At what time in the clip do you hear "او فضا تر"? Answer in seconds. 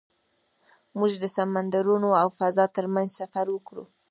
2.21-2.85